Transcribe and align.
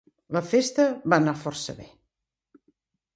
La 0.35 0.41
festa 0.53 0.85
va 1.13 1.19
anar 1.21 1.35
força 1.43 1.75
bé. 1.83 1.85